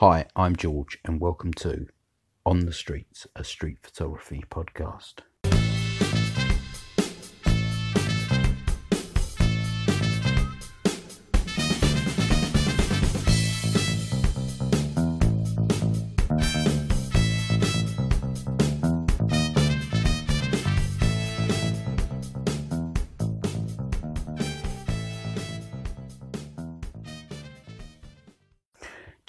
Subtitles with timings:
[0.00, 1.86] Hi, I'm George, and welcome to
[2.44, 5.20] On the Streets, a street photography podcast.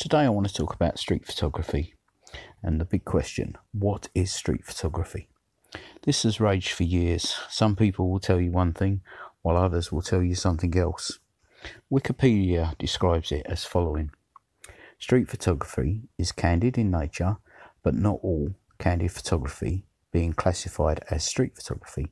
[0.10, 1.94] Today, I want to talk about street photography
[2.64, 5.28] and the big question what is street photography?
[6.04, 7.36] This has raged for years.
[7.50, 9.02] Some people will tell you one thing,
[9.42, 11.20] while others will tell you something else.
[11.92, 14.12] Wikipedia describes it as following
[14.98, 17.36] Street photography is candid in nature,
[17.84, 22.08] but not all candid photography being classified as street photography.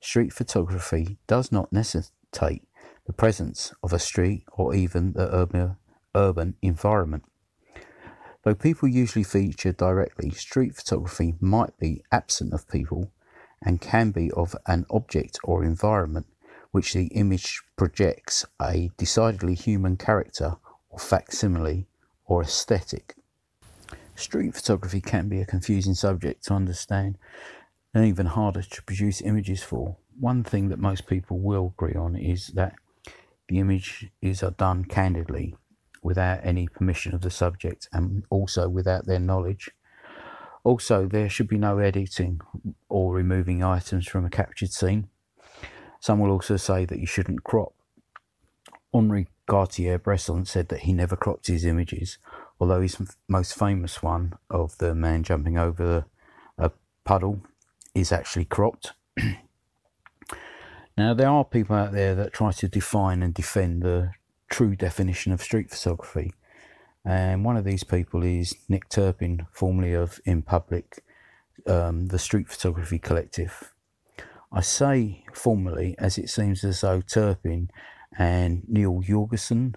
[0.00, 2.64] Street photography does not necessitate
[3.06, 5.76] the presence of a street or even the urban
[6.14, 7.24] urban environment.
[8.44, 13.12] Though people usually feature directly, street photography might be absent of people
[13.64, 16.26] and can be of an object or environment
[16.72, 20.56] which the image projects a decidedly human character
[20.88, 21.86] or facsimile
[22.24, 23.14] or aesthetic.
[24.16, 27.18] Street photography can be a confusing subject to understand
[27.94, 29.96] and even harder to produce images for.
[30.18, 32.74] One thing that most people will agree on is that
[33.48, 35.54] the images are done candidly
[36.02, 39.70] without any permission of the subject and also without their knowledge.
[40.64, 42.40] Also, there should be no editing
[42.88, 45.08] or removing items from a captured scene.
[46.00, 47.74] Some will also say that you shouldn't crop.
[48.92, 52.18] Henri Cartier-Bresson said that he never cropped his images,
[52.60, 56.04] although his most famous one of the man jumping over
[56.58, 56.70] a
[57.04, 57.42] puddle
[57.94, 58.92] is actually cropped.
[60.96, 64.12] now, there are people out there that try to define and defend the
[64.52, 66.34] true definition of street photography.
[67.04, 71.02] And one of these people is Nick Turpin, formerly of In Public,
[71.66, 73.72] um, the Street Photography Collective.
[74.52, 77.70] I say formerly as it seems as though Turpin
[78.18, 79.74] and Neil Jorgensen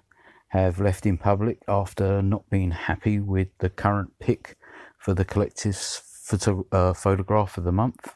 [0.50, 4.58] have left In Public after not being happy with the current pick
[4.98, 8.14] for the collective's photo- uh, photograph of the month.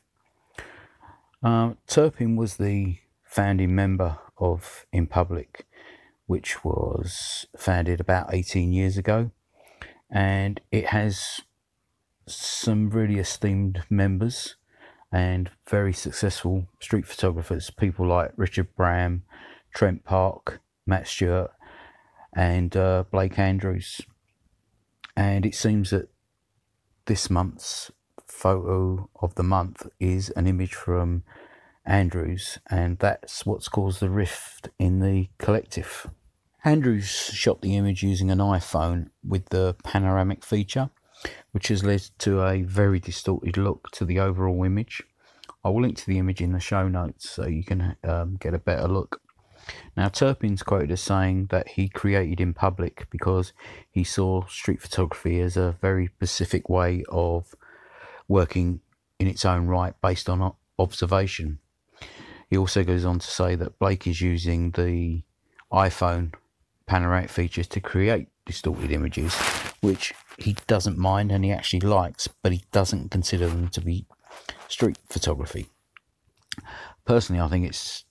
[1.42, 5.66] Uh, Turpin was the founding member of In Public
[6.30, 9.32] which was founded about 18 years ago.
[10.12, 11.42] And it has
[12.28, 14.56] some really esteemed members
[15.12, 19.24] and very successful street photographers, people like Richard Bram,
[19.74, 21.52] Trent Parke, Matt Stewart,
[22.36, 24.00] and uh, Blake Andrews.
[25.18, 26.10] And it seems that
[27.06, 27.90] this month's
[28.28, 31.24] photo of the month is an image from
[31.88, 36.06] Andrews, and that's what's caused the rift in the collective.
[36.66, 40.90] Andrews shot the image using an iPhone with the panoramic feature,
[41.52, 45.02] which has led to a very distorted look to the overall image.
[45.64, 48.54] I will link to the image in the show notes so you can um, get
[48.54, 49.22] a better look.
[49.96, 53.54] Now, Turpin's quoted as saying that he created in public because
[53.90, 57.56] he saw street photography as a very specific way of
[58.28, 58.82] working
[59.18, 61.60] in its own right based on observation.
[62.50, 65.22] He also goes on to say that Blake is using the
[65.72, 66.34] iPhone
[66.90, 69.36] panoramic features to create distorted images,
[69.80, 74.06] which he doesn't mind and he actually likes, but he doesn't consider them to be
[74.68, 75.68] street photography.
[77.06, 78.06] Personally, I think it's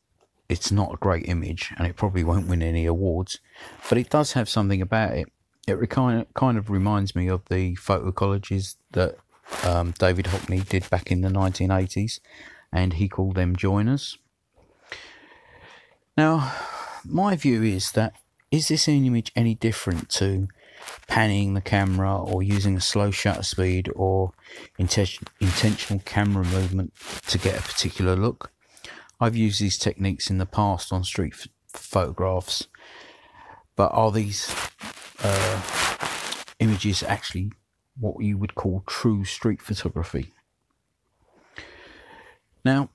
[0.49, 3.41] it's not a great image and it probably won't win any awards,
[3.89, 5.27] but it does have something about it.
[5.67, 9.17] It kind of, kind of reminds me of the photo collages that
[9.65, 12.21] um, David Hockney did back in the 1980s,
[12.73, 14.17] and he called them joiners.
[16.17, 16.55] Now,
[17.05, 18.15] my view is that
[18.51, 20.49] is this image any different to
[21.07, 24.33] panning the camera or using a slow shutter speed or
[24.79, 26.93] inten- intentional camera movement
[27.27, 28.51] to get a particular look?
[29.21, 32.69] I've used these techniques in the past on street f- photographs,
[33.77, 34.55] but are these
[35.23, 35.63] uh,
[36.61, 37.53] images actually
[37.99, 40.33] what you would call true street photography?
[42.65, 42.91] Now,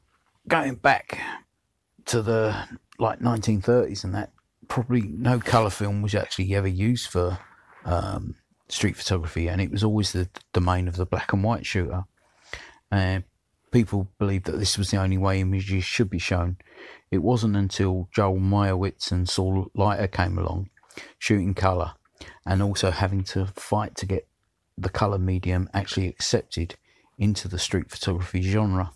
[0.47, 1.19] going back
[2.05, 2.67] to the
[2.99, 4.31] like 1930s and that
[4.67, 7.39] probably no colour film was actually ever used for
[7.85, 8.35] um,
[8.69, 12.03] street photography, and it was always the domain of the black and white shooter.
[12.91, 13.23] And
[13.71, 16.57] people believed that this was the only way images should be shown.
[17.11, 20.69] It wasn't until Joel Meyerowitz and Saul Leiter came along,
[21.17, 21.93] shooting colour,
[22.45, 24.27] and also having to fight to get
[24.77, 26.75] the colour medium actually accepted
[27.17, 28.91] into the street photography genre.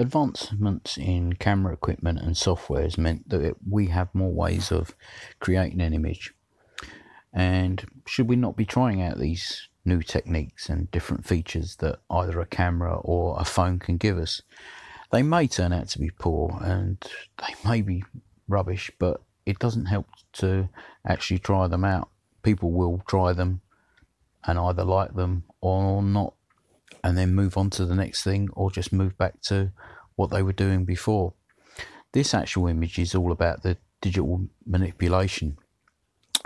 [0.00, 4.94] Advancements in camera equipment and software has meant that we have more ways of
[5.40, 6.32] creating an image.
[7.32, 12.40] And should we not be trying out these new techniques and different features that either
[12.40, 14.40] a camera or a phone can give us?
[15.10, 17.04] They may turn out to be poor and
[17.38, 18.04] they may be
[18.46, 20.68] rubbish, but it doesn't help to
[21.04, 22.08] actually try them out.
[22.42, 23.62] People will try them
[24.44, 26.34] and either like them or not,
[27.02, 29.72] and then move on to the next thing or just move back to
[30.16, 31.34] what they were doing before.
[32.12, 35.58] This actual image is all about the digital manipulation.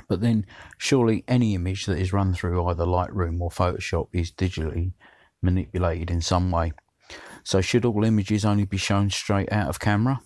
[0.08, 0.46] But then,
[0.78, 4.92] surely any image that is run through either Lightroom or Photoshop is digitally
[5.42, 6.72] manipulated in some way.
[7.44, 10.20] So, should all images only be shown straight out of camera?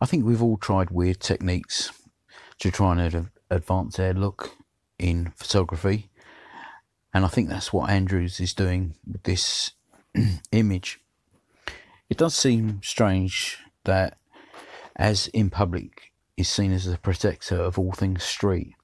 [0.00, 1.90] I think we've all tried weird techniques
[2.58, 4.50] to try and advance our look
[4.98, 6.10] in photography,
[7.14, 9.70] and I think that's what Andrews is doing with this
[10.52, 11.00] image.
[12.10, 14.18] It does seem strange that,
[14.96, 18.74] as in public is seen as the protector of all things street,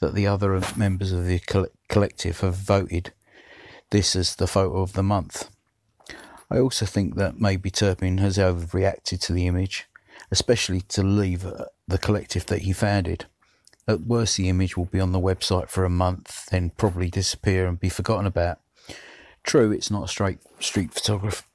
[0.00, 1.40] that the other members of the
[1.88, 3.14] collective have voted
[3.90, 5.50] this as the photo of the month.
[6.50, 9.86] I also think that maybe Turpin has overreacted to the image,
[10.30, 13.26] especially to leave uh, the collective that he founded.
[13.88, 17.66] At worst, the image will be on the website for a month, then probably disappear
[17.66, 18.58] and be forgotten about.
[19.42, 21.48] True, it's not a straight street photograph,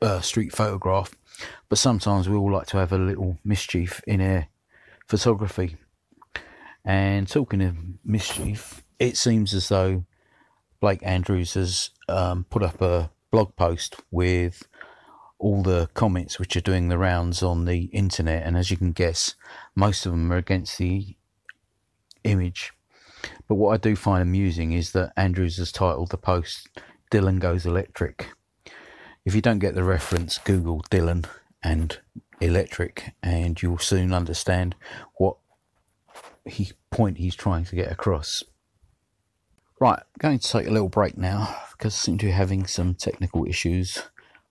[0.00, 1.12] uh, street photograph,
[1.68, 4.46] but sometimes we all like to have a little mischief in our
[5.08, 5.78] photography.
[6.84, 10.04] And talking of mischief, it seems as though
[10.78, 14.62] Blake Andrews has um, put up a blog post with
[15.40, 18.92] all the comments which are doing the rounds on the internet, and as you can
[18.92, 19.34] guess,
[19.74, 21.16] most of them are against the
[22.24, 22.72] image.
[23.48, 26.68] But what I do find amusing is that Andrews has titled the post
[27.10, 28.28] Dylan Goes Electric.
[29.24, 31.26] If you don't get the reference, Google Dylan
[31.62, 31.98] and
[32.40, 34.74] electric, and you'll soon understand
[35.16, 35.36] what
[36.46, 38.42] he point he's trying to get across.
[39.78, 42.94] Right, going to take a little break now because I seem to be having some
[42.94, 44.02] technical issues.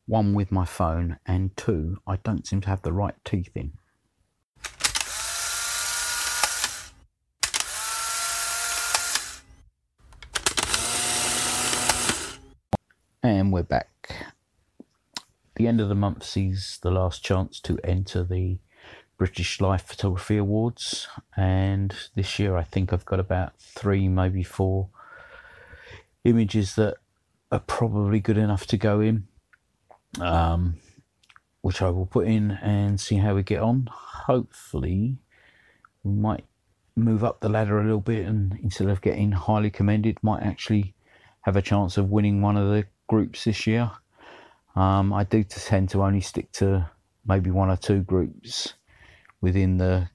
[0.06, 3.74] One with my phone, and two, I don't seem to have the right teeth in.
[13.30, 14.26] And we're back
[15.56, 18.58] the end of the month sees the last chance to enter the
[19.20, 24.90] British Life Photography Awards, and this year I think I've got about three, maybe four
[26.24, 26.96] images that
[27.52, 29.28] are probably good enough to go in,
[30.20, 30.78] um,
[31.62, 33.90] which I will put in and see how we get on.
[33.92, 35.18] Hopefully,
[36.04, 36.46] we might
[36.96, 40.96] move up the ladder a little bit, and instead of getting highly commended, might actually
[41.42, 43.92] have a chance of winning one of the groups this year.
[44.76, 46.90] Um, I do tend to only stick to
[47.26, 48.76] maybe one or two groups
[49.42, 50.10] within the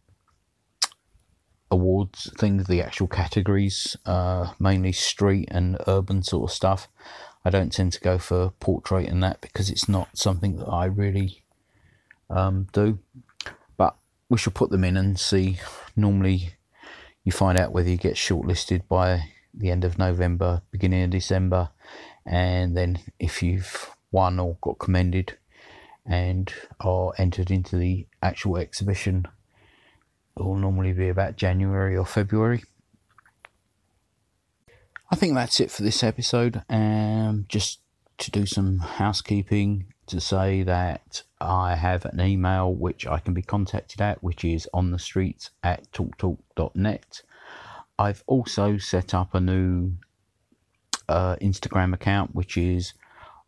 [1.71, 6.89] awards things, the actual categories, uh, mainly street and urban sort of stuff.
[7.45, 10.87] I don't tend to go for portrait and that because it's not something that I
[10.87, 11.45] really
[12.31, 13.01] um, do.
[13.77, 13.97] But
[14.31, 15.59] we shall put them in and see.
[15.95, 16.55] Normally,
[17.23, 21.71] you find out whether you get shortlisted by the end of November, beginning of December,
[22.27, 25.37] and then if you've won or got commended
[26.07, 29.27] and are entered into the actual exhibition.
[30.37, 32.63] It will normally be about January or February.
[35.11, 36.63] I think that's it for this episode.
[36.69, 37.81] Um, just
[38.19, 43.43] to do some housekeeping to say that I have an email which I can be
[43.43, 47.23] contacted at, which is on the streets at talktalk.net.
[47.99, 49.95] I've also set up a new
[51.09, 52.95] uh, Instagram account which is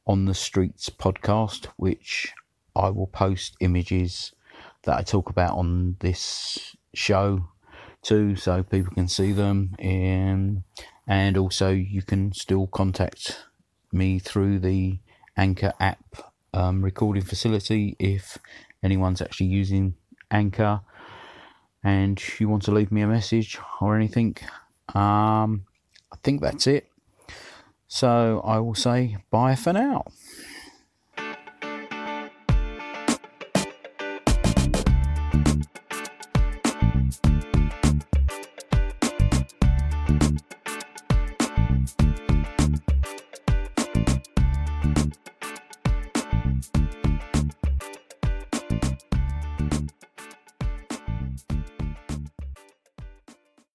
[0.06, 2.32] on the Streets podcast, which
[2.74, 4.32] I will post images
[4.84, 7.48] that I talk about on this show
[8.02, 9.74] too, so people can see them.
[9.82, 10.64] Um,
[11.08, 13.46] and also, you can still contact
[13.92, 14.98] me through the
[15.36, 18.38] Anchor app um, recording facility if
[18.82, 19.94] anyone's actually using
[20.30, 20.80] Anchor
[21.84, 24.36] and you want to leave me a message or anything.
[24.94, 25.66] Um,
[26.12, 26.88] I think that's it.
[27.88, 30.04] So I will say bye for now.